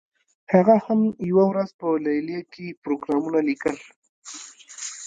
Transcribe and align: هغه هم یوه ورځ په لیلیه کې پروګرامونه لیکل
هغه 0.53 0.75
هم 0.85 0.99
یوه 1.29 1.45
ورځ 1.51 1.69
په 1.79 1.87
لیلیه 2.05 2.41
کې 2.53 2.77
پروګرامونه 2.83 3.39
لیکل 3.49 3.75